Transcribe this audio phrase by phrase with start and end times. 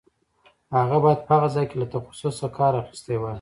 [0.77, 3.29] هغه باید په هغه ځای کې له تخصص څخه کار اخیستی وای.